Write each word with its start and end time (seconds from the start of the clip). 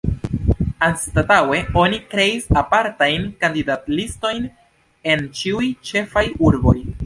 Anstataŭe 0.85 1.59
oni 1.81 1.99
kreis 2.15 2.49
apartajn 2.63 3.29
kandidatlistojn 3.45 4.43
en 5.13 5.25
ĉiuj 5.41 5.71
ĉefaj 5.91 6.29
urboj. 6.51 6.79